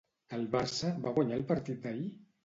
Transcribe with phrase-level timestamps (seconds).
[0.35, 2.09] El Barça va guanyar el partit d'ahir?